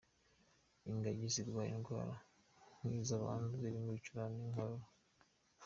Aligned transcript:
Ingagi 0.89 1.25
zirwara 1.35 1.71
indwara 1.77 2.15
nk 2.83 2.91
izabantu 3.01 3.47
zirimo 3.61 3.87
ibicurane, 3.91 4.37
inkorora. 4.45 4.87